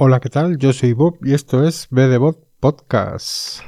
Hola, 0.00 0.20
¿qué 0.20 0.28
tal? 0.28 0.58
Yo 0.58 0.72
soy 0.72 0.92
Bob 0.92 1.18
y 1.24 1.34
esto 1.34 1.66
es 1.66 1.88
BDBot 1.90 2.38
Podcast. 2.60 3.62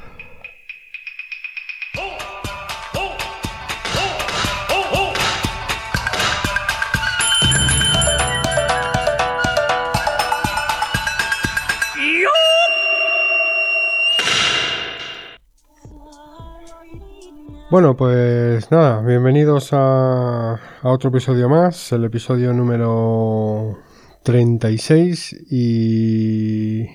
Bueno, 17.69 17.97
pues 17.97 18.71
nada, 18.71 19.01
bienvenidos 19.01 19.73
a, 19.73 20.53
a 20.53 20.89
otro 20.89 21.09
episodio 21.09 21.49
más, 21.49 21.91
el 21.91 22.05
episodio 22.05 22.53
número 22.53 23.77
36 24.23 25.47
y, 25.49 26.87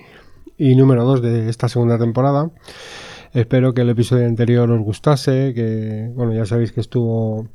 y 0.57 0.75
número 0.75 1.03
2 1.03 1.21
de 1.21 1.49
esta 1.49 1.69
segunda 1.69 1.97
temporada. 1.97 2.51
Espero 3.33 3.73
que 3.73 3.81
el 3.81 3.89
episodio 3.89 4.25
anterior 4.25 4.71
os 4.71 4.81
gustase, 4.81 5.53
que 5.53 6.11
bueno, 6.15 6.33
ya 6.33 6.45
sabéis 6.45 6.71
que 6.71 6.81
estuvo 6.81 7.47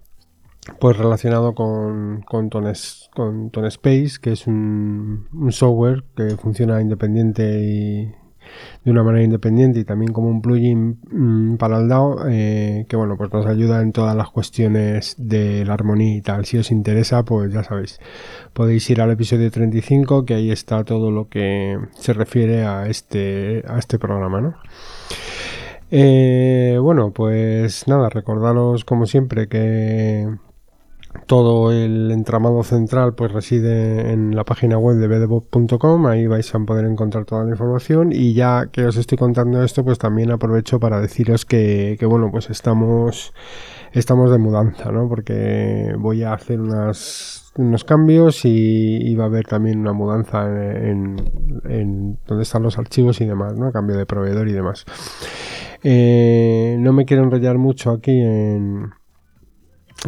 pues 0.79 0.97
relacionado 0.97 1.55
con, 1.55 2.23
con, 2.23 2.51
con 2.51 3.65
Space, 3.67 4.13
que 4.21 4.33
es 4.33 4.47
un, 4.47 5.27
un 5.33 5.53
software 5.53 6.05
que 6.15 6.37
funciona 6.37 6.81
independiente 6.81 7.61
y, 7.61 8.22
de 8.85 8.91
una 8.91 9.03
manera 9.03 9.25
independiente 9.25 9.81
y 9.81 9.85
también 9.85 10.13
como 10.13 10.29
un 10.29 10.43
plugin 10.43 10.99
mm, 11.11 11.57
para 11.57 11.79
el 11.79 11.89
DAO 11.89 12.27
eh, 12.29 12.87
que 12.89 12.97
bueno 12.97 13.17
pues 13.17 13.33
nos 13.33 13.47
ayuda 13.47 13.83
en 13.83 13.93
todas 13.93 14.17
las 14.17 14.31
cuestiones 14.31 15.15
de 15.19 15.65
la 15.65 15.75
armonía 15.75 16.17
y 16.17 16.21
tal 16.21 16.45
si 16.45 16.59
os 16.59 16.71
interesa 16.71 17.25
pues 17.25 17.53
ya 17.53 17.63
sabéis 17.65 18.01
podéis 18.53 18.89
ir 18.91 19.01
al 19.01 19.11
episodio 19.11 19.51
35 19.51 20.25
que 20.25 20.35
ahí 20.35 20.51
está 20.51 20.85
todo 20.85 21.11
lo 21.11 21.29
que 21.29 21.79
se 21.95 22.13
refiere 22.13 22.65
a 22.65 22.87
este 22.89 23.65
a 23.67 23.79
este 23.79 23.99
programa 23.99 24.41
¿no? 24.41 24.55
Eh, 25.91 26.79
bueno 26.81 27.13
pues 27.13 27.87
nada 27.87 28.09
recordaros 28.09 28.85
como 28.85 29.07
siempre 29.07 29.49
que 29.49 30.29
todo 31.27 31.73
el 31.73 32.11
entramado 32.11 32.63
central 32.63 33.15
pues 33.15 33.33
reside 33.33 34.13
en 34.13 34.35
la 34.35 34.45
página 34.45 34.79
web 34.79 34.97
de 34.97 35.09
bdbob.com, 35.09 36.07
ahí 36.07 36.27
vais 36.27 36.55
a 36.55 36.59
poder 36.61 36.85
encontrar 36.87 37.25
toda 37.25 37.45
la 37.45 37.51
información 37.51 38.13
y 38.13 38.35
ya 38.35 38.69
que 38.71 38.85
os 38.87 38.97
estoy 38.97 39.19
contando 39.19 39.63
esto 39.63 39.85
pues 39.85 39.99
también 39.99 40.31
aprovecho 40.31 40.81
para 40.81 41.01
deciros 41.01 41.45
que, 41.45 41.99
bueno 42.03 42.31
pues 42.31 42.51
estamos 42.51 43.33
estamos 43.93 44.31
de 44.31 44.39
mudanza, 44.39 44.91
¿no? 44.91 45.09
Porque 45.09 45.95
voy 45.99 46.23
a 46.23 46.33
hacer 46.33 46.61
unos 46.61 47.85
cambios 47.87 48.45
y, 48.45 49.15
va 49.15 49.25
a 49.25 49.27
haber 49.27 49.47
también 49.47 49.81
una 49.81 49.93
mudanza 49.93 50.47
en, 50.47 51.17
en, 51.69 52.19
donde 52.27 52.43
están 52.43 52.63
los 52.63 52.79
archivos 52.79 53.21
y 53.21 53.27
demás, 53.27 53.59
¿no? 53.59 53.71
Cambio 53.71 53.97
de 53.97 54.07
proveedor 54.07 54.49
y 54.49 54.53
demás. 54.53 54.87
Eh, 55.83 56.77
no 56.79 56.93
me 56.93 57.05
quiero 57.05 57.25
enrollar 57.25 57.59
mucho 57.59 57.91
aquí 57.91 58.19
en 58.19 58.93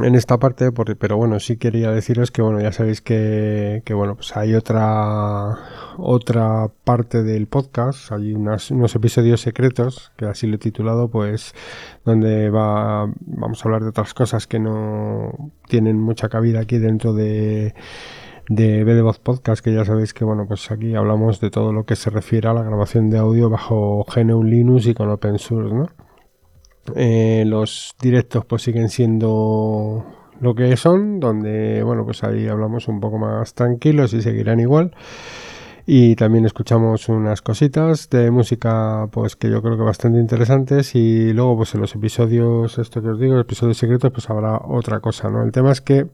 en 0.02 0.14
esta 0.14 0.38
parte, 0.38 0.72
pero 0.72 1.16
bueno, 1.16 1.38
sí 1.38 1.56
quería 1.56 1.90
deciros 1.90 2.30
que 2.30 2.42
bueno, 2.42 2.60
ya 2.60 2.72
sabéis 2.72 3.00
que, 3.00 3.82
bueno, 3.90 4.16
pues 4.16 4.36
hay 4.36 4.54
otra 4.54 5.58
otra 5.96 6.68
parte 6.84 7.22
del 7.22 7.46
podcast, 7.46 8.10
hay 8.10 8.34
unos 8.34 8.70
episodios 8.94 9.40
secretos, 9.40 10.12
que 10.16 10.26
así 10.26 10.46
lo 10.46 10.56
he 10.56 10.58
titulado, 10.58 11.08
pues 11.08 11.54
donde 12.04 12.50
va 12.50 13.06
vamos 13.20 13.64
a 13.64 13.68
hablar 13.68 13.82
de 13.82 13.90
otras 13.90 14.14
cosas 14.14 14.46
que 14.46 14.58
no 14.58 15.52
tienen 15.68 16.00
mucha 16.00 16.28
cabida 16.28 16.60
aquí 16.60 16.78
dentro 16.78 17.12
de 17.12 17.74
de 18.48 18.84
B 18.84 19.00
Voz 19.02 19.18
Podcast, 19.20 19.64
que 19.64 19.72
ya 19.72 19.84
sabéis 19.84 20.12
que 20.12 20.24
bueno, 20.24 20.46
pues 20.46 20.70
aquí 20.70 20.94
hablamos 20.94 21.40
de 21.40 21.50
todo 21.50 21.72
lo 21.72 21.84
que 21.84 21.96
se 21.96 22.10
refiere 22.10 22.48
a 22.48 22.52
la 22.52 22.62
grabación 22.62 23.10
de 23.10 23.18
audio 23.18 23.48
bajo 23.48 24.04
GNU 24.14 24.42
Linux 24.42 24.86
y 24.86 24.94
con 24.94 25.08
open 25.08 25.38
source, 25.38 25.74
¿no? 25.74 26.03
Eh, 26.96 27.44
los 27.46 27.94
directos 28.00 28.44
pues 28.44 28.62
siguen 28.62 28.88
siendo 28.88 30.04
lo 30.40 30.54
que 30.54 30.76
son, 30.76 31.20
donde 31.20 31.82
bueno 31.82 32.04
pues 32.04 32.24
ahí 32.24 32.46
hablamos 32.48 32.88
un 32.88 33.00
poco 33.00 33.18
más 33.18 33.54
tranquilos 33.54 34.12
y 34.14 34.22
seguirán 34.22 34.60
igual. 34.60 34.92
Y 35.86 36.16
también 36.16 36.46
escuchamos 36.46 37.10
unas 37.10 37.42
cositas 37.42 38.08
de 38.08 38.30
música 38.30 39.06
pues 39.12 39.36
que 39.36 39.50
yo 39.50 39.60
creo 39.60 39.76
que 39.76 39.82
bastante 39.82 40.18
interesantes 40.18 40.94
y 40.94 41.32
luego 41.34 41.58
pues 41.58 41.74
en 41.74 41.82
los 41.82 41.94
episodios, 41.94 42.78
esto 42.78 43.02
que 43.02 43.08
os 43.08 43.20
digo, 43.20 43.38
episodios 43.38 43.76
secretos 43.76 44.10
pues 44.10 44.30
habrá 44.30 44.56
otra 44.56 45.00
cosa, 45.00 45.28
¿no? 45.28 45.42
El 45.42 45.52
tema 45.52 45.72
es 45.72 45.82
que 45.82 46.06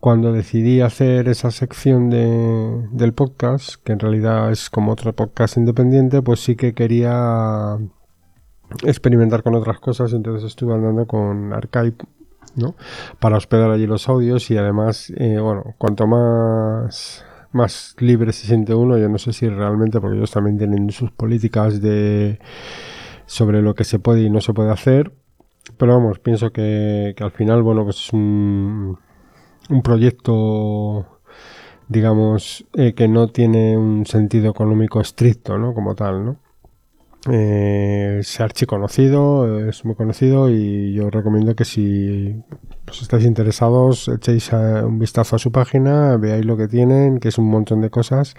cuando 0.00 0.32
decidí 0.32 0.80
hacer 0.80 1.28
esa 1.28 1.50
sección 1.50 2.08
de, 2.08 2.86
del 2.92 3.14
podcast, 3.14 3.82
que 3.82 3.92
en 3.92 3.98
realidad 3.98 4.52
es 4.52 4.70
como 4.70 4.92
otro 4.92 5.12
podcast 5.12 5.56
independiente, 5.56 6.22
pues 6.22 6.38
sí 6.40 6.54
que 6.54 6.72
quería 6.72 7.78
experimentar 8.84 9.42
con 9.42 9.54
otras 9.54 9.80
cosas, 9.80 10.12
entonces 10.12 10.44
estuve 10.44 10.74
andando 10.74 11.06
con 11.06 11.52
Archive, 11.52 11.94
¿no? 12.56 12.74
Para 13.18 13.36
hospedar 13.36 13.70
allí 13.70 13.86
los 13.86 14.08
audios 14.08 14.50
y 14.50 14.56
además, 14.56 15.12
eh, 15.16 15.38
bueno, 15.38 15.74
cuanto 15.78 16.06
más 16.06 17.24
más 17.50 17.96
libre 17.98 18.32
se 18.32 18.46
siente 18.46 18.74
uno, 18.74 18.98
yo 18.98 19.08
no 19.08 19.18
sé 19.18 19.32
si 19.32 19.48
realmente, 19.48 20.00
porque 20.00 20.18
ellos 20.18 20.30
también 20.30 20.58
tienen 20.58 20.90
sus 20.90 21.10
políticas 21.10 21.80
de 21.80 22.38
sobre 23.26 23.62
lo 23.62 23.74
que 23.74 23.84
se 23.84 23.98
puede 23.98 24.22
y 24.22 24.30
no 24.30 24.40
se 24.40 24.52
puede 24.52 24.70
hacer, 24.70 25.12
pero 25.76 25.94
vamos, 25.94 26.18
pienso 26.18 26.50
que, 26.50 27.14
al 27.18 27.30
final, 27.30 27.62
bueno, 27.62 27.84
pues 27.84 27.96
es 27.96 28.12
un, 28.12 28.98
un 29.70 29.82
proyecto 29.82 31.06
digamos, 31.88 32.66
eh, 32.74 32.92
que 32.94 33.08
no 33.08 33.28
tiene 33.28 33.76
un 33.76 34.04
sentido 34.04 34.50
económico 34.50 35.00
estricto, 35.00 35.58
¿no? 35.58 35.74
Como 35.74 35.94
tal, 35.94 36.24
¿no? 36.24 36.36
Eh, 37.26 38.18
es 38.20 38.40
archiconocido, 38.40 39.68
es 39.68 39.84
muy 39.84 39.94
conocido 39.96 40.50
y 40.50 40.92
yo 40.92 41.10
recomiendo 41.10 41.56
que 41.56 41.64
si 41.64 42.36
pues, 42.84 43.02
estáis 43.02 43.24
interesados 43.24 44.08
echéis 44.08 44.52
un 44.52 44.98
vistazo 44.98 45.36
a 45.36 45.38
su 45.38 45.50
página, 45.50 46.16
veáis 46.16 46.44
lo 46.44 46.56
que 46.56 46.68
tienen, 46.68 47.18
que 47.18 47.28
es 47.28 47.38
un 47.38 47.48
montón 47.50 47.80
de 47.80 47.90
cosas 47.90 48.34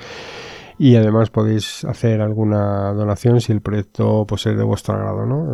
y 0.80 0.96
además 0.96 1.30
podéis 1.30 1.84
hacer 1.84 2.22
alguna 2.22 2.94
donación 2.94 3.42
si 3.42 3.52
el 3.52 3.62
proyecto 3.62 4.26
pues, 4.26 4.46
es 4.46 4.58
de 4.58 4.64
vuestro 4.64 4.96
agrado. 4.96 5.26
¿no? 5.26 5.54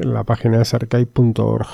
la 0.00 0.24
página 0.24 0.62
es 0.62 0.72
archive.org. 0.72 1.68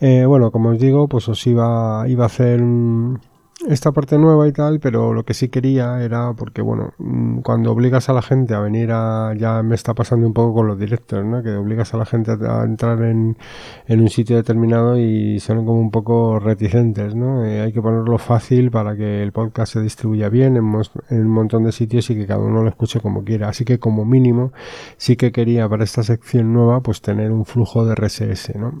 Eh, 0.00 0.24
bueno, 0.24 0.50
como 0.50 0.70
os 0.70 0.78
digo, 0.78 1.06
pues 1.06 1.28
os 1.28 1.46
iba, 1.46 2.08
iba 2.08 2.24
a 2.24 2.26
hacer 2.26 2.62
un, 2.62 3.20
esta 3.68 3.92
parte 3.92 4.18
nueva 4.18 4.48
y 4.48 4.52
tal, 4.52 4.80
pero 4.80 5.12
lo 5.12 5.24
que 5.24 5.34
sí 5.34 5.48
quería 5.48 6.02
era 6.02 6.32
porque, 6.34 6.62
bueno, 6.62 6.94
mm, 6.98 7.40
cuando 7.40 7.72
obligas 7.72 8.08
a 8.08 8.12
la 8.12 8.22
gente 8.22 8.54
a 8.54 8.60
venir 8.60 8.90
a. 8.92 9.34
Ya 9.36 9.62
me 9.62 9.74
está 9.74 9.94
pasando 9.94 10.26
un 10.26 10.32
poco 10.32 10.54
con 10.54 10.66
los 10.66 10.78
directos, 10.78 11.24
¿no? 11.24 11.42
Que 11.42 11.50
obligas 11.54 11.92
a 11.94 11.98
la 11.98 12.06
gente 12.06 12.32
a, 12.32 12.64
entrar 12.64 13.02
en, 13.02 13.36
en, 13.86 14.00
un 14.00 14.08
sitio 14.08 14.36
determinado 14.36 14.98
y 14.98 15.40
son 15.40 15.64
como 15.66 15.80
un 15.80 15.90
poco 15.90 16.38
reticentes, 16.38 17.14
¿no? 17.14 17.44
Eh, 17.44 17.60
hay 17.60 17.72
que 17.72 17.82
ponerlo 17.82 18.18
fácil 18.18 18.70
para 18.70 18.96
que 18.96 19.22
el 19.22 19.32
podcast 19.32 19.74
se 19.74 19.80
distribuya 19.80 20.28
bien 20.28 20.56
en, 20.56 20.64
en, 21.10 21.20
un 21.20 21.28
montón 21.28 21.64
de 21.64 21.72
sitios 21.72 22.08
y 22.10 22.14
que 22.14 22.26
cada 22.26 22.40
uno 22.40 22.62
lo 22.62 22.68
escuche 22.68 23.00
como 23.00 23.24
quiera. 23.24 23.48
Así 23.48 23.64
que, 23.64 23.78
como 23.78 24.04
mínimo, 24.04 24.52
sí 24.96 25.16
que 25.16 25.32
quería 25.32 25.68
para 25.68 25.84
esta 25.84 26.02
sección 26.02 26.52
nueva, 26.52 26.82
pues 26.82 27.02
tener 27.02 27.30
un 27.32 27.44
flujo 27.44 27.84
de 27.84 27.94
RSS, 27.94 28.56
¿no? 28.56 28.72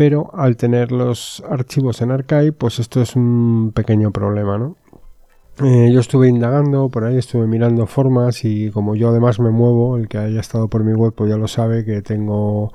Pero 0.00 0.30
al 0.32 0.56
tener 0.56 0.92
los 0.92 1.44
archivos 1.46 2.00
en 2.00 2.10
Archive, 2.10 2.52
pues 2.52 2.78
esto 2.78 3.02
es 3.02 3.16
un 3.16 3.70
pequeño 3.74 4.12
problema, 4.12 4.56
¿no? 4.56 4.76
Eh, 5.62 5.90
yo 5.92 6.00
estuve 6.00 6.26
indagando, 6.26 6.88
por 6.88 7.04
ahí 7.04 7.18
estuve 7.18 7.46
mirando 7.46 7.84
formas 7.84 8.46
y 8.46 8.70
como 8.70 8.96
yo 8.96 9.10
además 9.10 9.38
me 9.40 9.50
muevo, 9.50 9.98
el 9.98 10.08
que 10.08 10.16
haya 10.16 10.40
estado 10.40 10.68
por 10.68 10.84
mi 10.84 10.94
web 10.94 11.12
pues 11.14 11.28
ya 11.28 11.36
lo 11.36 11.46
sabe 11.48 11.84
que 11.84 12.00
tengo 12.00 12.72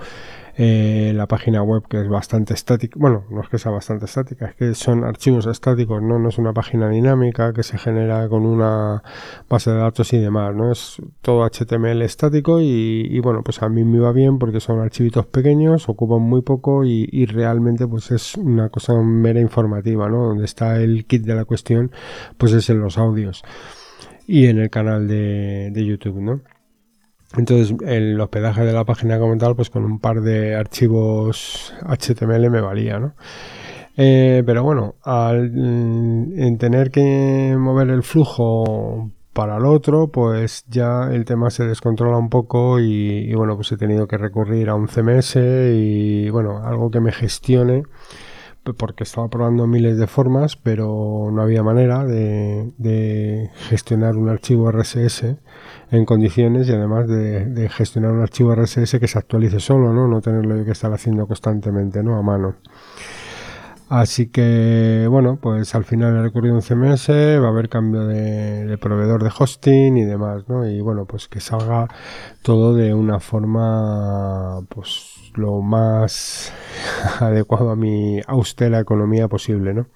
eh, 0.58 1.12
la 1.14 1.28
página 1.28 1.62
web 1.64 1.84
que 1.90 2.00
es 2.00 2.08
bastante 2.08 2.54
estática, 2.54 2.98
bueno, 2.98 3.26
no 3.30 3.42
es 3.42 3.50
que 3.50 3.58
sea 3.58 3.72
bastante 3.72 4.06
estática, 4.06 4.48
es 4.48 4.56
que 4.56 4.74
son 4.74 5.04
archivos 5.04 5.46
estáticos, 5.48 6.02
¿no? 6.02 6.18
No 6.18 6.30
es 6.30 6.38
una 6.38 6.54
página 6.54 6.90
dinámica 6.90 7.52
que 7.52 7.62
se 7.62 7.78
genera 7.78 8.30
con 8.30 8.46
una 8.46 9.04
base 9.50 9.72
de 9.72 9.78
datos 9.78 10.14
y 10.14 10.18
demás, 10.18 10.56
¿no? 10.56 10.72
Es 10.72 11.02
todo 11.22 11.44
HTML 11.44 12.02
estático 12.04 12.62
y, 12.62 13.20
bueno, 13.20 13.44
pues 13.44 13.62
a 13.62 13.68
mí 13.70 13.84
me 13.84 14.00
va 14.00 14.14
bien 14.14 14.40
porque 14.40 14.62
son 14.62 14.80
archivitos 14.80 15.26
pequeños, 15.26 15.90
ocupan 15.90 16.22
muy 16.22 16.42
poco 16.42 16.86
y, 16.86 17.26
realmente 17.26 17.88
pues 17.88 18.12
es 18.12 18.36
una 18.36 18.70
cosa 18.70 18.94
mera 18.94 19.42
informativa, 19.42 20.08
¿no? 20.10 20.28
Donde 20.28 20.46
está 20.46 20.80
el 20.80 21.06
kit 21.06 21.24
de 21.24 21.36
la 21.36 21.44
cuestión, 21.44 21.92
pues 22.38 22.54
es 22.54 22.70
en 22.70 22.80
los 22.80 22.98
audios 22.98 23.44
y 24.28 24.46
en 24.48 24.60
el 24.60 24.70
canal 24.70 25.08
de, 25.08 25.72
de 25.72 25.86
YouTube, 25.86 26.22
¿no? 26.22 26.55
Entonces, 27.38 27.76
el 27.86 28.20
hospedaje 28.20 28.64
de 28.64 28.74
la 28.74 28.86
página 28.86 29.20
como 29.20 29.38
tal, 29.38 29.56
pues 29.56 29.70
con 29.70 29.84
un 29.84 30.00
par 30.00 30.22
de 30.22 30.56
archivos 30.56 31.74
HTML 31.86 32.50
me 32.50 32.62
valía, 32.62 33.00
¿no? 33.00 33.14
Eh, 33.98 34.44
pero 34.46 34.64
bueno, 34.64 34.96
al 35.04 35.46
en 35.56 36.58
tener 36.58 36.92
que 36.92 37.56
mover 37.58 37.90
el 37.90 38.04
flujo 38.04 39.12
para 39.36 39.58
el 39.58 39.66
otro, 39.66 40.10
pues 40.10 40.66
ya 40.70 41.10
el 41.12 41.26
tema 41.26 41.50
se 41.50 41.66
descontrola 41.66 42.18
un 42.18 42.30
poco 42.30 42.80
y, 42.80 43.34
bueno, 43.34 43.56
pues 43.56 43.72
he 43.72 43.78
tenido 43.78 44.08
que 44.08 44.18
recurrir 44.18 44.70
a 44.70 44.76
un 44.76 44.88
CMS 44.88 45.36
y 45.36 46.30
bueno, 46.30 46.66
algo 46.66 46.90
que 46.90 47.02
me 47.02 47.12
gestione 47.12 47.84
porque 48.74 49.04
estaba 49.04 49.28
probando 49.30 49.68
miles 49.68 49.98
de 49.98 50.08
formas, 50.08 50.56
pero 50.56 51.30
no 51.32 51.42
había 51.42 51.64
manera 51.64 52.04
de, 52.04 53.50
gestionar 53.70 54.16
un 54.16 54.30
archivo 54.30 54.72
RSS 54.72 55.36
en 55.92 56.06
condiciones 56.06 56.68
y 56.68 56.74
además 56.74 57.08
de, 57.08 57.70
gestionar 57.70 58.12
un 58.12 58.22
archivo 58.22 58.56
RSS 58.56 59.00
que 59.00 59.08
se 59.08 59.18
actualice 59.18 59.60
solo, 59.60 59.94
¿no? 59.94 60.08
No 60.08 60.22
tenerlo 60.22 60.64
que 60.66 60.72
estar 60.72 60.92
haciendo 60.94 61.28
constantemente, 61.28 62.04
¿no? 62.04 62.18
A 62.18 62.22
mano. 62.22 62.56
Así 63.88 64.28
que, 64.30 65.06
bueno, 65.10 65.38
pues 65.40 65.76
al 65.76 65.86
final 65.86 66.16
he 66.18 66.22
recurrido 66.24 66.56
un 66.56 66.64
CMS, 66.64 67.10
va 67.10 67.46
a 67.46 67.50
haber 67.50 67.70
cambio 67.70 68.08
de, 68.08 68.78
proveedor 68.80 69.24
de 69.24 69.32
hosting 69.38 69.98
y 69.98 70.06
demás, 70.06 70.50
¿no? 70.50 70.68
Y 70.68 70.82
bueno, 70.82 71.06
pues 71.06 71.28
que 71.28 71.40
salga 71.40 71.88
todo 72.42 72.74
de 72.74 72.96
una 72.96 73.20
forma, 73.20 74.62
pues 74.70 75.32
lo 75.36 75.62
más 75.62 76.52
adecuado 77.20 77.72
a 77.72 77.76
mi 77.76 78.22
austera 78.28 78.80
economía 78.80 79.28
posible, 79.28 79.74
¿no? 79.74 79.88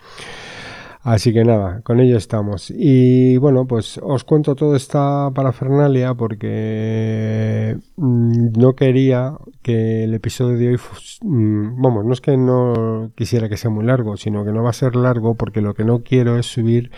Así 1.01 1.31
que 1.31 1.45
nada, 1.45 1.81
con 1.81 2.01
ello 2.01 2.17
estamos. 2.17 2.73
Y 2.75 3.37
bueno, 3.37 3.65
pues 3.65 3.99
os 4.03 4.25
cuento 4.25 4.55
toda 4.55 4.75
esta 4.75 5.31
parafernalia 5.33 6.13
porque 6.13 7.77
mm, 7.95 8.59
no 8.59 8.73
quería 8.73 9.37
que 9.61 10.03
el 10.03 10.13
episodio 10.13 10.57
de 10.57 10.69
hoy, 10.69 10.79
mm, 11.21 11.81
vamos, 11.81 12.03
no 12.03 12.11
es 12.11 12.19
que 12.19 12.35
no 12.35 13.11
quisiera 13.15 13.47
que 13.47 13.55
sea 13.55 13.71
muy 13.71 13.85
largo, 13.85 14.17
sino 14.17 14.43
que 14.43 14.51
no 14.51 14.61
va 14.61 14.71
a 14.71 14.73
ser 14.73 14.97
largo 14.97 15.35
porque 15.35 15.61
lo 15.61 15.73
que 15.73 15.85
no 15.85 16.03
quiero 16.03 16.37
es 16.37 16.47
subir 16.47 16.91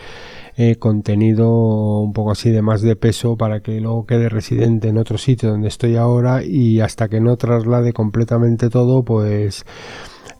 eh, 0.56 0.76
contenido 0.76 2.00
un 2.00 2.12
poco 2.12 2.32
así 2.32 2.50
de 2.50 2.60
más 2.60 2.82
de 2.82 2.96
peso 2.96 3.36
para 3.36 3.60
que 3.60 3.80
luego 3.80 4.04
quede 4.06 4.28
residente 4.28 4.88
en 4.88 4.98
otro 4.98 5.16
sitio 5.16 5.50
donde 5.50 5.68
estoy 5.68 5.94
ahora 5.94 6.42
y 6.44 6.80
hasta 6.80 7.08
que 7.08 7.20
no 7.20 7.36
traslade 7.36 7.92
completamente 7.92 8.68
todo, 8.68 9.04
pues 9.04 9.64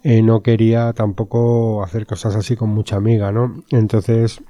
no 0.04 0.42
quería 0.42 0.92
tampoco 0.92 1.82
hacer 1.82 2.06
cosas 2.06 2.34
así 2.36 2.56
con 2.56 2.70
mucha 2.70 2.96
amiga, 2.96 3.32
¿no? 3.32 3.62
Entonces, 3.70 4.42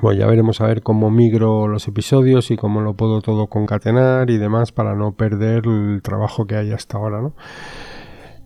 pues 0.00 0.18
ya 0.18 0.26
veremos 0.26 0.60
a 0.60 0.66
ver 0.66 0.82
cómo 0.82 1.10
migro 1.10 1.68
los 1.68 1.86
episodios 1.86 2.50
y 2.50 2.56
cómo 2.56 2.80
lo 2.80 2.94
puedo 2.94 3.20
todo 3.20 3.48
concatenar 3.48 4.30
y 4.30 4.38
demás 4.38 4.72
para 4.72 4.94
no 4.94 5.12
perder 5.12 5.66
el 5.66 6.00
trabajo 6.02 6.46
que 6.46 6.56
hay 6.56 6.72
hasta 6.72 6.98
ahora, 6.98 7.20
¿no? 7.20 7.34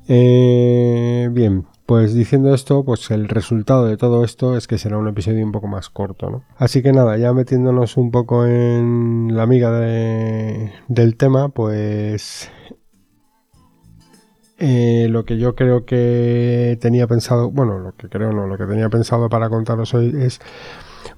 Eh, 0.08 1.28
bien, 1.32 1.66
pues 1.86 2.14
diciendo 2.14 2.52
esto, 2.52 2.84
pues 2.84 3.10
el 3.10 3.28
resultado 3.28 3.86
de 3.86 3.96
todo 3.96 4.24
esto 4.24 4.56
es 4.56 4.66
que 4.66 4.78
será 4.78 4.98
un 4.98 5.08
episodio 5.08 5.44
un 5.44 5.52
poco 5.52 5.68
más 5.68 5.88
corto, 5.88 6.30
¿no? 6.30 6.42
Así 6.56 6.82
que 6.82 6.92
nada, 6.92 7.16
ya 7.16 7.32
metiéndonos 7.32 7.96
un 7.96 8.10
poco 8.10 8.44
en 8.44 9.36
la 9.36 9.44
amiga 9.44 9.70
del 9.70 11.16
tema, 11.16 11.48
pues 11.48 12.50
eh, 14.58 15.08
lo 15.10 15.24
que 15.24 15.38
yo 15.38 15.54
creo 15.54 15.84
que 15.84 16.78
tenía 16.80 17.06
pensado, 17.06 17.50
bueno, 17.50 17.78
lo 17.78 17.92
que 17.92 18.08
creo 18.08 18.32
no, 18.32 18.46
lo 18.46 18.56
que 18.56 18.64
tenía 18.64 18.88
pensado 18.88 19.28
para 19.28 19.48
contaros 19.50 19.92
hoy 19.94 20.14
es 20.18 20.40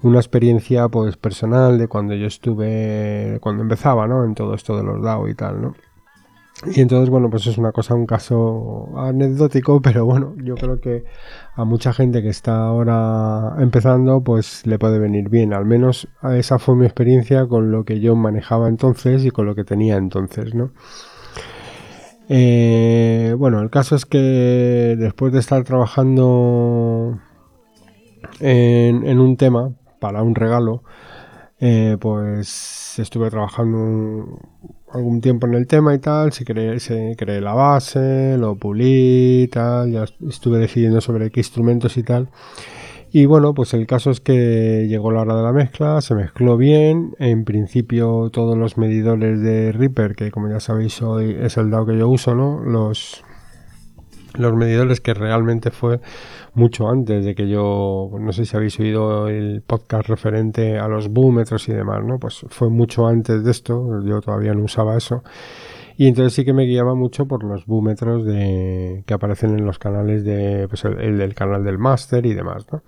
una 0.01 0.19
experiencia 0.19 0.87
pues 0.89 1.17
personal 1.17 1.77
de 1.77 1.87
cuando 1.87 2.15
yo 2.15 2.27
estuve, 2.27 3.39
cuando 3.41 3.63
empezaba, 3.63 4.07
¿no? 4.07 4.25
En 4.25 4.35
todo 4.35 4.53
esto 4.53 4.77
de 4.77 4.83
los 4.83 5.01
DAO 5.01 5.27
y 5.27 5.35
tal, 5.35 5.61
¿no? 5.61 5.75
Y 6.65 6.81
entonces, 6.81 7.09
bueno, 7.09 7.29
pues 7.29 7.47
es 7.47 7.57
una 7.57 7.71
cosa, 7.71 7.95
un 7.95 8.05
caso 8.05 8.89
anecdótico, 8.97 9.81
pero 9.83 10.05
bueno, 10.05 10.35
yo 10.43 10.55
creo 10.55 10.81
que 10.81 11.05
a 11.55 11.63
mucha 11.63 11.93
gente 11.93 12.21
que 12.21 12.29
está 12.29 12.65
ahora 12.65 13.55
empezando, 13.59 14.21
pues 14.21 14.65
le 14.67 14.77
puede 14.77 14.99
venir 14.99 15.29
bien. 15.29 15.53
Al 15.53 15.65
menos 15.65 16.09
esa 16.21 16.59
fue 16.59 16.75
mi 16.75 16.85
experiencia 16.85 17.47
con 17.47 17.71
lo 17.71 17.85
que 17.85 18.01
yo 18.01 18.15
manejaba 18.15 18.67
entonces 18.67 19.23
y 19.25 19.31
con 19.31 19.45
lo 19.45 19.55
que 19.55 19.63
tenía 19.63 19.95
entonces, 19.95 20.53
¿no? 20.53 20.71
Eh, 22.31 23.33
bueno, 23.37 23.59
el 23.61 23.71
caso 23.71 23.95
es 23.95 24.05
que 24.05 24.95
después 24.97 25.33
de 25.33 25.39
estar 25.39 25.63
trabajando 25.63 27.19
en, 28.39 29.19
un 29.19 29.35
tema 29.35 29.73
para 29.99 30.21
un 30.21 30.35
regalo, 30.35 30.83
eh, 31.59 31.97
pues 31.99 32.99
estuve 32.99 33.31
trabajando 33.31 34.39
algún 34.91 35.21
tiempo 35.21 35.47
en 35.47 35.55
el 35.55 35.65
tema 35.65 35.95
y 35.95 35.99
tal, 35.99 36.31
se 36.31 36.45
creé, 36.45 36.79
se 36.79 37.15
creé 37.17 37.41
la 37.41 37.53
base, 37.53 38.37
lo 38.37 38.55
pulí 38.55 39.43
y 39.43 39.47
tal, 39.47 39.91
ya 39.91 40.05
estuve 40.27 40.59
decidiendo 40.59 41.01
sobre 41.01 41.31
qué 41.31 41.39
instrumentos 41.39 41.97
y 41.97 42.03
tal. 42.03 42.29
Y 43.11 43.25
bueno, 43.25 43.55
pues 43.55 43.73
el 43.73 43.87
caso 43.87 44.11
es 44.11 44.19
que 44.21 44.85
llegó 44.87 45.11
la 45.11 45.21
hora 45.21 45.35
de 45.35 45.43
la 45.43 45.51
mezcla, 45.51 45.99
se 46.01 46.13
mezcló 46.13 46.57
bien. 46.57 47.15
En 47.17 47.43
principio 47.43 48.29
todos 48.31 48.55
los 48.55 48.77
medidores 48.77 49.41
de 49.41 49.71
Reaper, 49.71 50.15
que 50.15 50.29
como 50.29 50.49
ya 50.49 50.59
sabéis 50.59 51.01
hoy 51.01 51.35
es 51.39 51.57
el 51.57 51.71
DAO 51.71 51.87
que 51.87 51.97
yo 51.97 52.07
uso, 52.07 52.35
¿no? 52.35 52.61
Los, 52.63 53.23
los 54.35 54.53
medidores 54.53 55.01
que 55.01 55.15
realmente 55.15 55.71
fue 55.71 55.99
mucho 56.53 56.87
antes 56.87 57.25
de 57.25 57.33
que 57.33 57.49
yo, 57.49 58.11
no 58.19 58.31
sé 58.31 58.45
si 58.45 58.55
habéis 58.55 58.79
oído 58.79 59.27
el 59.27 59.63
podcast 59.65 60.07
referente 60.07 60.77
a 60.77 60.87
los 60.87 61.09
búmetros 61.09 61.67
y 61.67 61.73
demás, 61.73 62.03
¿no? 62.03 62.19
Pues 62.19 62.45
fue 62.49 62.69
mucho 62.69 63.07
antes 63.07 63.43
de 63.43 63.49
esto, 63.49 64.03
yo 64.03 64.21
todavía 64.21 64.53
no 64.53 64.65
usaba 64.65 64.95
eso. 64.95 65.23
Y 65.99 66.07
entonces 66.07 66.31
sí 66.31 66.45
que 66.45 66.53
me 66.53 66.63
guiaba 66.63 66.95
mucho 66.95 67.25
por 67.25 67.43
los 67.43 67.65
búmetros 67.65 68.23
de, 68.23 69.03
que 69.05 69.13
aparecen 69.13 69.59
en 69.59 69.65
los 69.65 69.79
canales 69.79 70.23
de, 70.23 70.65
pues 70.69 70.85
el, 70.85 71.17
del 71.17 71.35
canal 71.35 71.65
del 71.65 71.77
máster 71.77 72.25
y 72.25 72.33
demás, 72.33 72.65
¿no? 72.71 72.83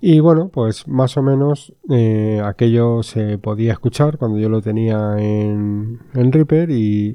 Y 0.00 0.18
bueno, 0.18 0.48
pues 0.48 0.88
más 0.88 1.16
o 1.16 1.22
menos 1.22 1.72
eh, 1.88 2.42
aquello 2.44 3.04
se 3.04 3.38
podía 3.38 3.70
escuchar 3.70 4.18
cuando 4.18 4.40
yo 4.40 4.48
lo 4.48 4.60
tenía 4.62 5.14
en, 5.16 6.00
en 6.12 6.32
Reaper 6.32 6.72
y 6.72 7.14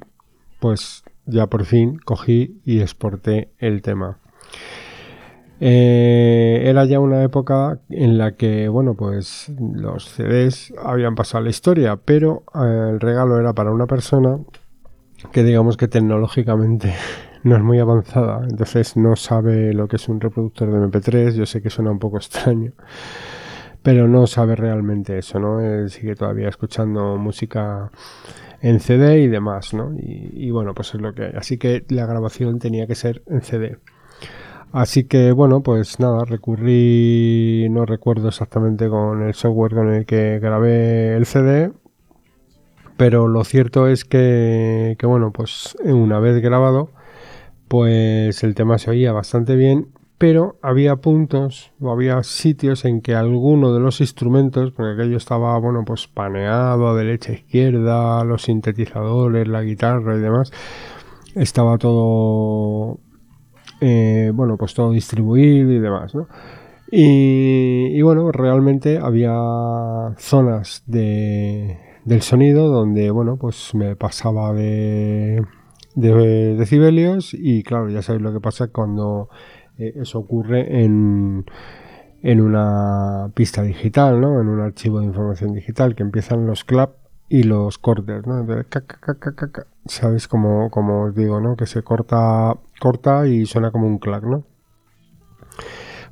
pues 0.61 1.03
ya 1.25 1.47
por 1.47 1.65
fin 1.65 1.97
cogí 1.97 2.61
y 2.63 2.79
exporté 2.79 3.49
el 3.57 3.81
tema. 3.81 4.19
Eh, 5.59 6.61
era 6.63 6.85
ya 6.85 7.01
una 7.01 7.23
época 7.23 7.79
en 7.89 8.17
la 8.17 8.37
que, 8.37 8.69
bueno, 8.69 8.93
pues 8.93 9.51
los 9.59 10.05
CDs 10.05 10.73
habían 10.81 11.15
pasado 11.15 11.43
la 11.43 11.49
historia, 11.49 11.97
pero 11.97 12.43
eh, 12.55 12.91
el 12.91 13.01
regalo 13.01 13.37
era 13.37 13.51
para 13.51 13.73
una 13.73 13.85
persona 13.85 14.39
que 15.31 15.43
digamos 15.43 15.77
que 15.77 15.87
tecnológicamente 15.87 16.93
no 17.43 17.55
es 17.55 17.61
muy 17.61 17.79
avanzada, 17.79 18.41
entonces 18.49 18.97
no 18.97 19.15
sabe 19.15 19.73
lo 19.73 19.87
que 19.87 19.97
es 19.97 20.09
un 20.09 20.19
reproductor 20.19 20.71
de 20.71 20.87
MP3, 20.87 21.33
yo 21.33 21.45
sé 21.45 21.61
que 21.61 21.69
suena 21.69 21.91
un 21.91 21.99
poco 21.99 22.17
extraño, 22.17 22.73
pero 23.81 24.07
no 24.07 24.27
sabe 24.27 24.55
realmente 24.55 25.17
eso, 25.17 25.39
¿no? 25.39 25.61
Él 25.61 25.89
sigue 25.89 26.15
todavía 26.15 26.49
escuchando 26.49 27.17
música 27.17 27.91
en 28.61 28.79
CD 28.79 29.21
y 29.21 29.27
demás, 29.27 29.73
¿no? 29.73 29.93
Y, 29.97 30.51
bueno, 30.51 30.73
pues 30.73 30.93
es 30.93 31.01
lo 31.01 31.13
que 31.13 31.25
hay. 31.25 31.31
Así 31.37 31.57
que 31.57 31.85
la 31.89 32.05
grabación 32.05 32.59
tenía 32.59 32.87
que 32.87 32.95
ser 32.95 33.23
en 33.27 33.41
CD. 33.41 33.77
Así 34.71 35.05
que 35.05 35.31
bueno, 35.31 35.63
pues 35.63 35.99
nada, 35.99 36.25
recurrí, 36.25 37.67
no 37.71 37.85
recuerdo 37.85 38.27
exactamente 38.27 38.87
con 38.87 39.23
el 39.23 39.33
software 39.33 39.73
con 39.73 39.93
el 39.93 40.05
que 40.05 40.39
grabé 40.39 41.15
el 41.15 41.25
CD, 41.25 41.71
pero 42.99 43.29
lo 43.29 43.45
cierto 43.45 43.87
es 43.87 44.03
que, 44.03 44.97
bueno, 45.03 45.31
pues 45.31 45.77
una 45.85 46.19
vez 46.19 46.41
grabado, 46.41 46.91
pues 47.69 48.43
el 48.43 48.55
tema 48.55 48.77
se 48.77 48.89
oía 48.91 49.13
bastante 49.13 49.55
bien, 49.55 49.87
pero 50.17 50.57
había 50.61 50.97
puntos 50.97 51.71
o 51.79 51.93
había 51.93 52.21
sitios 52.23 52.83
en 52.83 52.99
que 52.99 53.15
alguno 53.15 53.73
de 53.73 53.79
los 53.79 54.01
instrumentos, 54.01 54.73
porque 54.73 55.01
aquello 55.01 55.15
estaba, 55.15 55.57
bueno, 55.59 55.85
pues 55.85 56.07
paneado 56.07 56.93
derecha 56.93 57.31
izquierda, 57.31 58.21
los 58.25 58.41
sintetizadores, 58.41 59.47
la 59.47 59.61
guitarra 59.61 60.17
y 60.17 60.19
demás, 60.19 60.51
estaba 61.35 61.77
todo, 61.77 62.99
eh, 63.79 64.33
bueno, 64.33 64.57
pues 64.57 64.73
todo 64.73 64.91
distribuido 64.91 65.71
y 65.71 65.79
demás, 65.79 66.13
¿no? 66.13 66.27
Y 66.91 68.01
bueno, 68.01 68.33
realmente 68.33 68.97
había 68.97 69.31
zonas 70.17 70.83
de, 70.85 71.88
del 72.09 72.23
sonido 72.23 72.69
donde, 72.69 73.11
bueno, 73.11 73.37
pues 73.37 73.75
me 73.75 73.95
pasaba 73.95 74.51
de, 74.51 75.45
de 75.93 76.55
decibelios 76.55 77.35
y 77.35 77.61
claro, 77.61 77.87
ya 77.89 78.01
sabéis 78.01 78.23
lo 78.23 78.33
que 78.33 78.39
pasa 78.39 78.69
cuando 78.69 79.29
eh, 79.77 79.93
eso 79.95 80.17
ocurre 80.17 80.83
en, 80.83 81.45
en 82.23 82.41
una 82.41 83.29
pista 83.35 83.61
digital, 83.61 84.19
¿no? 84.19 84.41
En 84.41 84.47
un 84.47 84.59
archivo 84.59 85.01
de 85.01 85.05
información 85.05 85.53
digital 85.53 85.93
que 85.93 86.01
empiezan 86.01 86.47
los 86.47 86.63
clap 86.63 86.95
y 87.29 87.43
los 87.43 87.77
cortes, 87.77 88.25
¿no? 88.25 88.43
¿Sabéis 89.85 90.27
como, 90.27 90.71
como 90.71 91.03
os 91.03 91.15
digo, 91.15 91.39
¿no? 91.39 91.55
Que 91.55 91.67
se 91.67 91.83
corta, 91.83 92.57
corta 92.79 93.27
y 93.27 93.45
suena 93.45 93.69
como 93.69 93.85
un 93.85 93.99
clac, 93.99 94.23
¿no? 94.23 94.45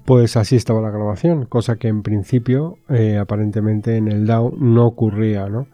Pues 0.07 0.37
así 0.37 0.55
estaba 0.55 0.79
la 0.79 0.89
grabación, 0.89 1.47
cosa 1.47 1.75
que 1.75 1.89
en 1.89 2.01
principio 2.01 2.77
eh, 2.87 3.17
aparentemente 3.17 3.97
en 3.97 4.07
el 4.07 4.25
DAO 4.25 4.53
no 4.57 4.85
ocurría, 4.85 5.49
¿no? 5.49 5.67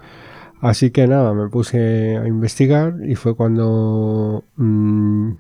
Así 0.60 0.90
que 0.90 1.06
nada, 1.06 1.36
me 1.36 1.50
puse 1.50 2.18
a 2.18 2.28
investigar 2.28 2.96
y 3.08 3.14
fue 3.14 3.36
cuando 3.36 4.44
mm, 4.56 5.34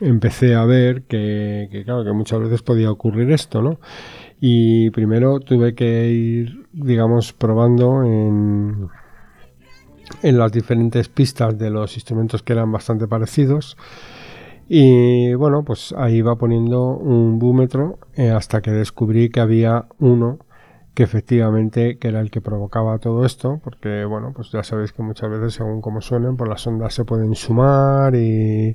empecé 0.00 0.54
a 0.54 0.64
ver 0.64 1.02
que, 1.02 1.68
que, 1.70 1.84
claro, 1.84 2.04
que 2.04 2.12
muchas 2.12 2.40
veces 2.40 2.62
podía 2.62 2.90
ocurrir 2.90 3.30
esto, 3.32 3.60
¿no? 3.60 3.80
Y 4.40 4.88
primero 4.92 5.40
tuve 5.40 5.74
que 5.74 6.08
ir, 6.08 6.68
digamos, 6.72 7.34
probando 7.34 8.02
en, 8.02 8.88
en 10.22 10.38
las 10.38 10.52
diferentes 10.52 11.10
pistas 11.10 11.58
de 11.58 11.68
los 11.68 11.96
instrumentos 11.96 12.42
que 12.42 12.54
eran 12.54 12.72
bastante 12.72 13.06
parecidos 13.08 13.76
Y 14.68 15.34
bueno, 15.34 15.64
pues 15.64 15.94
ahí 15.96 16.16
iba 16.16 16.36
poniendo 16.36 16.96
un 16.96 17.38
búmetro 17.38 17.98
eh, 18.14 18.30
hasta 18.30 18.60
que 18.60 18.70
descubrí 18.70 19.30
que 19.30 19.40
había 19.40 19.86
uno 19.98 20.38
que 20.98 21.04
efectivamente 21.04 21.96
que 21.96 22.08
era 22.08 22.18
el 22.18 22.28
que 22.32 22.40
provocaba 22.40 22.98
todo 22.98 23.24
esto, 23.24 23.60
porque 23.62 24.04
bueno, 24.04 24.32
pues 24.34 24.50
ya 24.50 24.64
sabéis 24.64 24.92
que 24.92 25.00
muchas 25.00 25.30
veces 25.30 25.54
según 25.54 25.80
como 25.80 26.00
suenen, 26.00 26.36
pues 26.36 26.50
las 26.50 26.66
ondas 26.66 26.92
se 26.92 27.04
pueden 27.04 27.36
sumar 27.36 28.16
y, 28.16 28.74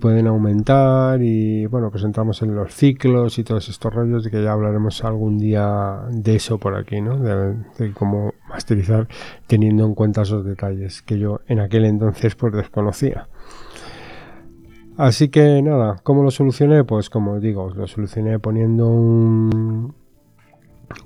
pueden 0.00 0.26
aumentar 0.26 1.20
y 1.20 1.66
bueno, 1.66 1.90
pues 1.90 2.02
entramos 2.04 2.40
en 2.40 2.54
los 2.54 2.74
ciclos 2.74 3.38
y 3.38 3.44
todos 3.44 3.68
estos 3.68 3.92
rollos 3.92 4.24
de 4.24 4.30
que 4.30 4.42
ya 4.42 4.52
hablaremos 4.52 5.04
algún 5.04 5.36
día 5.36 6.00
de 6.10 6.36
eso 6.36 6.56
por 6.56 6.74
aquí, 6.76 7.02
¿no? 7.02 7.18
De, 7.18 7.56
de 7.78 7.92
cómo 7.92 8.32
masterizar 8.48 9.06
teniendo 9.46 9.84
en 9.84 9.94
cuenta 9.94 10.22
esos 10.22 10.46
detalles 10.46 11.02
que 11.02 11.18
yo 11.18 11.42
en 11.46 11.60
aquel 11.60 11.84
entonces 11.84 12.36
pues 12.36 12.54
desconocía. 12.54 13.28
Así 15.00 15.30
que 15.30 15.62
nada, 15.62 15.96
¿cómo 16.02 16.22
lo 16.22 16.30
solucioné? 16.30 16.84
Pues 16.84 17.08
como 17.08 17.40
digo, 17.40 17.70
lo 17.70 17.86
solucioné 17.86 18.38
poniendo 18.38 18.86
un, 18.86 19.94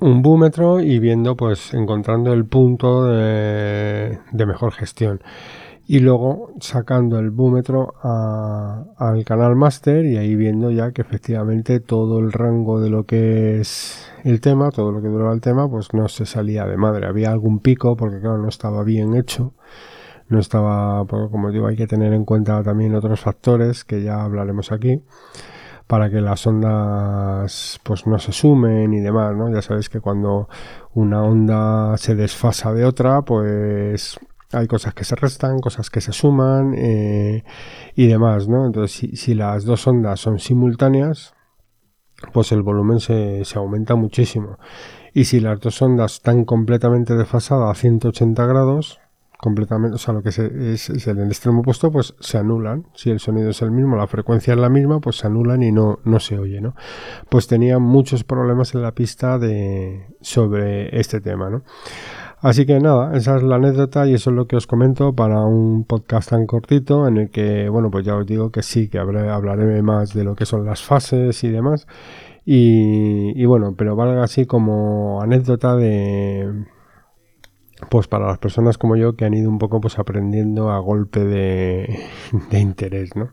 un 0.00 0.20
búmetro 0.20 0.80
y 0.80 0.98
viendo, 0.98 1.36
pues 1.36 1.72
encontrando 1.74 2.32
el 2.32 2.44
punto 2.44 3.04
de, 3.06 4.18
mejor 4.32 4.72
gestión. 4.72 5.20
Y 5.86 6.00
luego 6.00 6.54
sacando 6.58 7.20
el 7.20 7.30
búmetro 7.30 7.94
al 8.02 9.24
canal 9.24 9.54
master 9.54 10.04
y 10.06 10.16
ahí 10.16 10.34
viendo 10.34 10.72
ya 10.72 10.90
que 10.90 11.02
efectivamente 11.02 11.78
todo 11.78 12.18
el 12.18 12.32
rango 12.32 12.80
de 12.80 12.90
lo 12.90 13.04
que 13.04 13.60
es 13.60 14.10
el 14.24 14.40
tema, 14.40 14.72
todo 14.72 14.90
lo 14.90 15.02
que 15.02 15.08
duraba 15.08 15.32
el 15.32 15.40
tema, 15.40 15.70
pues 15.70 15.94
no 15.94 16.08
se 16.08 16.26
salía 16.26 16.66
de 16.66 16.76
madre. 16.76 17.06
Había 17.06 17.30
algún 17.30 17.60
pico 17.60 17.96
porque 17.96 18.18
claro, 18.18 18.38
no 18.38 18.48
estaba 18.48 18.82
bien 18.82 19.14
hecho. 19.14 19.52
No 20.28 20.38
estaba, 20.38 21.04
pues, 21.04 21.31
como 21.31 21.50
digo, 21.50 21.66
hay 21.66 21.76
que 21.76 21.87
tener 21.87 22.12
en 22.12 22.25
cuenta 22.25 22.62
también 22.62 22.95
otros 22.95 23.21
factores 23.21 23.85
que 23.85 24.02
ya 24.02 24.23
hablaremos 24.23 24.73
aquí 24.73 25.02
para 25.87 26.09
que 26.11 26.21
las 26.21 26.47
ondas 26.47 27.78
pues 27.83 28.07
no 28.07 28.19
se 28.19 28.33
sumen 28.33 28.95
y 28.95 29.00
demás, 29.00 29.37
¿no? 29.37 29.52
Ya 29.52 29.61
sabéis 29.61 29.88
que 29.88 30.00
cuando 30.00 30.49
una 30.95 31.23
onda 31.23 31.97
se 31.99 32.14
desfasa 32.14 32.73
de 32.73 32.85
otra, 32.85 33.23
pues 33.23 34.19
hay 34.52 34.66
cosas 34.66 34.95
que 34.95 35.04
se 35.04 35.16
restan, 35.16 35.61
cosas 35.61 35.90
que 35.90 36.00
se 36.00 36.12
suman 36.12 36.75
eh, 36.76 37.45
y 37.95 38.07
demás, 38.07 38.49
¿no? 38.49 38.66
Entonces, 38.66 39.11
si, 39.14 39.35
las 39.35 39.64
dos 39.64 39.87
ondas 39.87 40.21
son 40.21 40.38
simultáneas, 40.38 41.35
pues 42.33 42.52
el 42.52 42.62
volumen 42.62 43.00
se, 43.00 43.45
se 43.45 43.59
aumenta 43.59 43.95
muchísimo. 43.95 44.59
Y 45.12 45.25
si 45.25 45.40
las 45.40 45.61
dos 45.61 45.81
ondas 45.83 46.14
están 46.14 46.45
completamente 46.45 47.14
desfasadas 47.14 47.71
a 47.71 47.81
180 47.81 48.47
grados, 48.47 49.00
completamente, 49.38 49.96
o 49.96 49.98
sea, 49.98 50.14
lo 50.14 50.22
que 50.22 50.30
es, 50.30 50.38
el 50.38 51.18
extremo 51.26 51.60
opuesto, 51.60 51.90
pues 51.92 52.14
se 52.20 52.38
anulan. 52.38 52.86
Si 52.94 53.10
el 53.10 53.20
sonido 53.20 53.50
es 53.50 53.62
el 53.62 53.70
mismo, 53.70 53.96
la 53.96 54.06
frecuencia 54.06 54.54
es 54.54 54.60
la 54.60 54.68
misma, 54.68 55.00
pues 55.00 55.16
se 55.16 55.26
anulan 55.26 55.62
y 55.62 55.72
no, 55.72 56.00
no 56.04 56.20
se 56.20 56.38
oye, 56.38 56.60
¿no? 56.60 56.74
Pues 57.28 57.46
tenía 57.46 57.78
muchos 57.78 58.24
problemas 58.24 58.74
en 58.74 58.82
la 58.82 58.92
pista 58.92 59.38
de, 59.38 60.06
sobre 60.20 60.98
este 60.98 61.20
tema, 61.20 61.50
¿no? 61.50 61.62
Así 62.40 62.66
que 62.66 62.78
nada, 62.78 63.16
esa 63.16 63.36
es 63.36 63.42
la 63.42 63.56
anécdota 63.56 64.06
y 64.06 64.14
eso 64.14 64.30
es 64.30 64.36
lo 64.36 64.46
que 64.46 64.56
os 64.56 64.66
comento 64.66 65.14
para 65.14 65.40
un 65.40 65.84
podcast 65.84 66.30
tan 66.30 66.46
cortito 66.46 67.08
en 67.08 67.16
el 67.16 67.30
que, 67.30 67.68
bueno, 67.70 67.90
pues 67.90 68.04
ya 68.04 68.16
os 68.16 68.26
digo 68.26 68.50
que 68.50 68.62
sí, 68.62 68.88
que 68.88 68.98
hablaré 68.98 69.80
más 69.82 70.12
de 70.12 70.24
lo 70.24 70.34
que 70.34 70.44
son 70.44 70.64
las 70.66 70.82
fases 70.82 71.42
y 71.42 71.48
demás. 71.48 71.86
Y, 72.44 73.32
y 73.40 73.46
bueno, 73.46 73.74
pero 73.76 73.96
valga 73.96 74.22
así 74.22 74.44
como 74.44 75.22
anécdota 75.22 75.74
de, 75.76 76.66
pues 77.90 78.08
para 78.08 78.26
las 78.26 78.38
personas 78.38 78.78
como 78.78 78.96
yo 78.96 79.16
que 79.16 79.24
han 79.24 79.34
ido 79.34 79.50
un 79.50 79.58
poco 79.58 79.80
pues 79.80 79.98
aprendiendo 79.98 80.70
a 80.70 80.78
golpe 80.78 81.24
de, 81.24 82.58
interés, 82.58 83.16
¿no? 83.16 83.30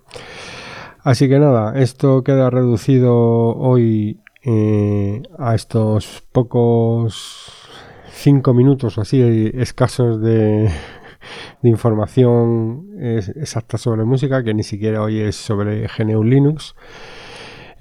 Así 1.03 1.27
que 1.27 1.39
nada, 1.39 1.79
esto 1.79 2.23
queda 2.23 2.49
reducido 2.49 3.15
hoy 3.15 4.19
eh, 4.43 5.21
a 5.39 5.55
estos 5.55 6.23
pocos 6.31 7.69
cinco 8.11 8.53
minutos 8.53 8.99
así 8.99 9.51
escasos 9.55 10.21
de, 10.21 10.69
de 11.61 11.69
información 11.69 12.87
exacta 12.99 13.77
sobre 13.77 14.03
música, 14.03 14.43
que 14.43 14.53
ni 14.53 14.63
siquiera 14.63 15.01
hoy 15.01 15.19
es 15.19 15.35
sobre 15.35 15.87
GNU 15.87 16.23
Linux. 16.23 16.75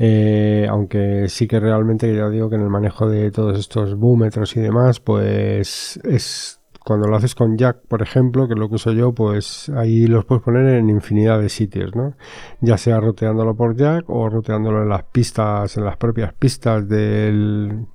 Eh, 0.02 0.66
aunque 0.70 1.28
sí 1.28 1.46
que 1.46 1.60
realmente 1.60 2.14
ya 2.16 2.30
digo 2.30 2.48
que 2.48 2.56
en 2.56 2.62
el 2.62 2.70
manejo 2.70 3.06
de 3.06 3.30
todos 3.30 3.58
estos 3.58 3.96
búmetros 3.96 4.56
y 4.56 4.60
demás, 4.60 4.98
pues 4.98 6.00
es 6.04 6.59
cuando 6.90 7.06
lo 7.06 7.14
haces 7.14 7.36
con 7.36 7.56
Jack, 7.56 7.86
por 7.86 8.02
ejemplo, 8.02 8.48
que 8.48 8.54
es 8.54 8.58
lo 8.58 8.68
que 8.68 8.74
uso 8.74 8.90
yo, 8.90 9.12
pues 9.14 9.68
ahí 9.68 10.08
los 10.08 10.24
puedes 10.24 10.42
poner 10.42 10.74
en 10.74 10.90
infinidad 10.90 11.38
de 11.38 11.48
sitios, 11.48 11.94
¿no? 11.94 12.16
Ya 12.60 12.78
sea 12.78 12.98
roteándolo 12.98 13.54
por 13.54 13.76
Jack 13.76 14.10
o 14.10 14.28
roteándolo 14.28 14.82
en 14.82 14.88
las 14.88 15.04
pistas, 15.04 15.76
en 15.76 15.84
las 15.84 15.96
propias 15.98 16.34
pistas 16.34 16.88
del, 16.88 17.86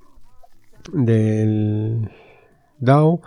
del 0.94 2.10
DAO 2.78 3.20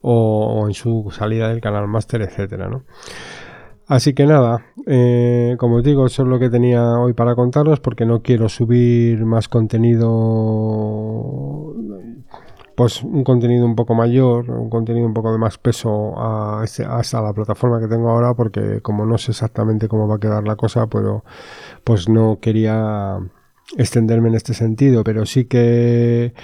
o, 0.00 0.64
en 0.66 0.74
su 0.74 1.08
salida 1.12 1.50
del 1.50 1.60
canal 1.60 1.86
master, 1.86 2.22
etcétera. 2.22 2.68
Así 3.86 4.12
que 4.12 4.26
nada, 4.26 4.66
eh, 4.88 5.54
como 5.56 5.76
os 5.76 5.84
digo, 5.84 6.06
eso 6.06 6.24
es 6.24 6.28
lo 6.28 6.40
que 6.40 6.50
tenía 6.50 6.98
hoy 6.98 7.12
para 7.12 7.36
contaros 7.36 7.78
porque 7.78 8.06
no 8.06 8.22
quiero 8.22 8.48
subir 8.48 9.24
más 9.24 9.46
contenido 9.46 10.02
pues 12.76 13.02
un 13.02 13.24
contenido 13.24 13.64
un 13.64 13.74
poco 13.74 13.94
mayor, 13.94 14.50
un 14.50 14.68
contenido 14.68 15.06
un 15.06 15.14
poco 15.14 15.32
de 15.32 15.38
más 15.38 15.58
peso 15.58 16.14
a, 16.18 16.62
hasta 16.62 17.22
la 17.22 17.32
plataforma 17.32 17.80
que 17.80 17.88
tengo 17.88 18.10
ahora, 18.10 18.34
porque 18.34 18.80
como 18.82 19.06
no 19.06 19.16
sé 19.18 19.32
exactamente 19.32 19.88
cómo 19.88 20.06
va 20.06 20.16
a 20.16 20.20
quedar 20.20 20.46
la 20.46 20.56
cosa, 20.56 20.86
pero 20.86 21.24
pues 21.84 22.08
no 22.08 22.38
quería 22.40 23.18
extenderme 23.78 24.28
en 24.28 24.34
este 24.34 24.54
sentido, 24.54 25.04
pero 25.04 25.26
sí 25.26 25.46
que 25.46 26.34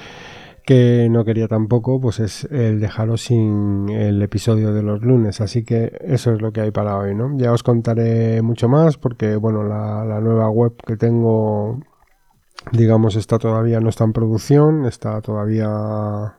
que 0.64 1.08
no 1.10 1.24
quería 1.24 1.48
tampoco, 1.48 2.00
pues 2.00 2.20
es 2.20 2.44
el 2.44 2.80
dejaros 2.80 3.22
sin 3.22 3.88
el 3.90 4.22
episodio 4.22 4.72
de 4.72 4.82
los 4.82 5.02
lunes. 5.02 5.40
Así 5.40 5.64
que 5.64 5.92
eso 6.02 6.32
es 6.32 6.40
lo 6.40 6.52
que 6.52 6.60
hay 6.60 6.70
para 6.70 6.96
hoy, 6.96 7.16
¿no? 7.16 7.36
Ya 7.36 7.52
os 7.52 7.64
contaré 7.64 8.42
mucho 8.42 8.68
más 8.68 8.96
porque, 8.96 9.34
bueno, 9.36 9.64
la 9.64 10.20
nueva 10.20 10.48
web 10.50 10.74
que 10.86 10.96
tengo 10.96 11.80
digamos, 12.70 13.16
está 13.16 13.38
todavía 13.38 13.80
no 13.80 13.88
está 13.88 14.04
en 14.04 14.12
producción, 14.12 14.86
está 14.86 15.20
todavía 15.20 16.38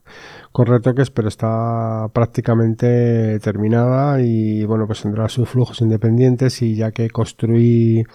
con 0.52 0.66
retoques, 0.68 1.10
pero 1.12 1.28
está 1.28 2.08
prácticamente 2.14 3.40
terminada 3.40 4.22
y 4.22 4.64
bueno, 4.66 4.88
pues 4.88 5.02
tendrá 5.02 5.28
sus 5.30 5.50
flujos 5.50 5.82
independientes 5.82 6.62
y 6.62 6.76
ya 6.76 6.92
que 6.92 7.10
construí 7.10 8.06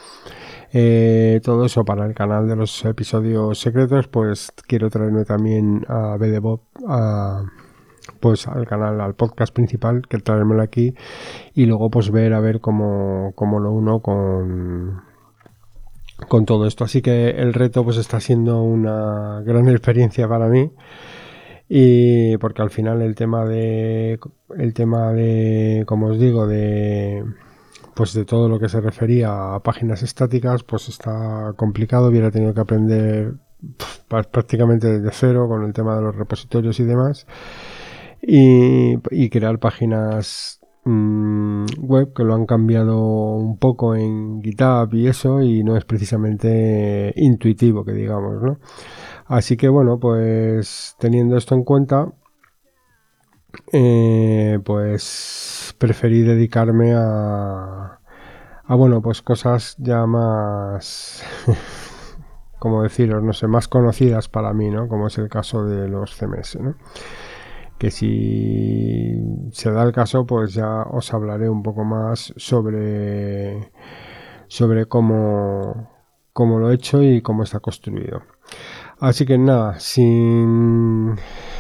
eh, 0.73 1.41
todo 1.43 1.67
eso 1.67 1.85
para 1.85 2.07
el 2.07 2.15
canal 2.15 2.49
de 2.49 2.57
los 2.57 2.85
episodios 2.85 3.59
secretos, 3.59 4.09
pues 4.09 4.53
quiero 4.67 4.89
traerme 4.91 5.25
también 5.25 5.85
a 5.89 6.17
BDBOB 6.17 6.61
a 6.87 7.45
pues 8.21 8.49
al 8.49 8.67
canal, 8.67 9.01
al 9.01 9.15
podcast 9.15 9.55
principal, 9.55 10.03
que 10.09 10.19
traérmelo 10.19 10.63
aquí 10.63 10.95
y 11.55 11.67
luego 11.67 11.91
pues 11.91 12.11
ver 12.11 12.33
a 12.33 12.41
ver 12.41 12.61
cómo, 12.61 13.33
cómo 13.35 13.61
lo 13.61 13.71
uno 13.73 14.01
con 14.01 15.08
con 16.27 16.45
todo 16.45 16.67
esto. 16.67 16.85
Así 16.85 17.03
que 17.03 17.31
el 17.31 17.55
reto 17.55 17.85
pues 17.85 17.97
está 17.97 18.21
siendo 18.21 18.63
una 18.63 19.43
gran 19.43 19.69
experiencia 19.69 20.29
para 20.29 20.49
mí. 20.49 20.71
Y 21.69 22.37
porque 22.39 22.63
al 22.63 22.71
final 22.71 23.03
el 23.03 23.15
tema 23.15 23.45
de 23.45 24.19
el 24.57 24.75
tema 24.75 25.13
de 25.13 25.85
como 25.87 26.07
os 26.09 26.19
digo 26.19 26.47
de 26.47 27.23
pues 27.95 28.15
de 28.15 28.25
todo 28.25 28.49
lo 28.49 28.59
que 28.59 28.71
se 28.71 28.81
refería 28.81 29.55
a 29.55 29.61
páginas 29.61 30.03
estáticas 30.03 30.63
pues 30.63 30.89
está 30.89 31.53
complicado 31.57 32.09
hubiera 32.09 32.31
tenido 32.31 32.55
que 32.55 32.61
aprender 32.61 33.35
prácticamente 34.09 34.87
desde 34.87 35.11
cero 35.13 35.47
con 35.49 35.65
el 35.65 35.75
tema 35.75 35.97
de 35.97 36.03
los 36.03 36.17
repositorios 36.17 36.81
y 36.81 36.85
demás 36.85 37.27
y, 38.23 39.29
crear 39.31 39.59
páginas 39.59 40.58
Mm, 40.85 41.67
web 41.81 42.13
que 42.15 42.25
lo 42.25 42.35
han 42.35 42.47
cambiado 42.47 42.99
un 42.99 43.59
poco 43.59 43.95
en 43.95 44.43
GitHub 44.43 44.95
y 44.95 45.09
eso 45.09 45.43
y 45.43 45.63
no 45.63 45.77
es 45.77 45.85
precisamente 45.85 47.13
intuitivo 47.17 47.85
que 47.85 47.93
digamos, 47.93 48.43
¿no? 48.43 48.59
Así 49.27 49.57
que 49.57 49.69
bueno, 49.69 49.99
pues 50.01 50.97
teniendo 50.99 51.37
esto 51.37 51.55
en 51.55 51.65
cuenta, 51.65 52.13
eh, 53.73 54.59
pues 54.65 55.75
preferí 55.79 56.23
dedicarme 56.23 56.95
a, 56.95 58.01
a 58.65 58.75
bueno, 58.75 59.03
pues 59.03 59.23
cosas 59.23 59.77
ya 59.79 60.07
más, 60.07 61.23
como 62.59 62.83
deciros, 62.83 63.23
no 63.23 63.33
sé, 63.33 63.47
más 63.47 63.69
conocidas 63.69 64.29
para 64.29 64.53
mí, 64.53 64.71
¿no? 64.71 64.89
Como 64.89 65.09
es 65.09 65.19
el 65.19 65.29
caso 65.29 65.65
de 65.65 65.89
los 65.89 66.17
CMS, 66.17 66.61
¿no? 66.61 66.77
Que 67.79 67.91
si 67.91 69.49
se 69.53 69.71
da 69.71 69.85
el 69.85 69.93
caso, 69.93 70.27
pues 70.27 70.55
ya 70.55 70.83
os 70.83 71.13
hablaré 71.15 71.49
un 71.49 71.63
poco 71.63 71.85
más 71.85 72.35
sobre, 72.37 73.71
sobre 74.49 74.87
cómo, 74.87 75.89
lo 76.35 76.71
he 76.71 76.75
hecho 76.75 77.03
y 77.03 77.23
cómo 77.23 77.45
está 77.45 77.61
construido. 77.61 78.23
Así 79.01 79.25
que 79.25 79.39
nada, 79.39 79.79
sin, 79.79 81.15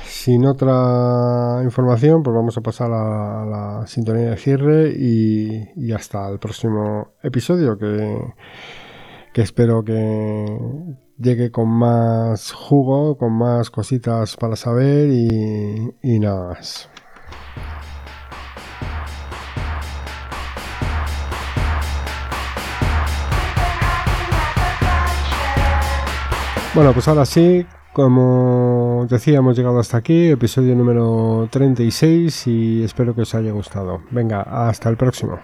sin 0.05 0.45
otra 0.45 1.61
información, 1.63 2.23
pues 2.25 2.35
vamos 2.35 2.59
a 2.59 2.63
pasar 2.63 2.91
a 2.93 3.47
la 3.47 3.87
sintonía 3.87 4.31
de 4.31 4.37
cierre 4.37 4.93
y, 4.97 5.93
hasta 5.93 6.29
el 6.29 6.39
próximo 6.41 7.13
episodio 7.23 7.79
que, 7.79 8.35
que 9.33 9.43
espero 9.43 9.85
que 9.85 10.99
llegue 11.19 11.51
con 11.51 11.69
más 11.69 12.53
jugo, 12.53 13.19
con 13.19 13.33
más 13.33 13.71
cositas 13.71 14.37
para 14.37 14.57
saber 14.57 15.11
y, 15.11 15.95
y 16.03 16.19
nada 16.19 16.49
más. 16.49 16.89
Bueno, 26.75 26.93
pues 26.93 27.09
ahora 27.09 27.27
sí, 27.27 27.67
como 27.93 29.07
decía, 29.11 29.39
hemos 29.39 29.57
llegado 29.57 29.81
hasta 29.81 29.97
aquí, 29.97 30.29
episodio 30.29 30.77
número 30.77 31.49
36 31.51 32.47
y 32.47 32.85
espero 32.85 33.17
que 33.17 33.23
os 33.23 33.35
haya 33.35 33.51
gustado. 33.51 34.03
Venga, 34.13 34.43
hasta 34.43 34.89
el 34.89 34.97
próximo. 34.97 35.41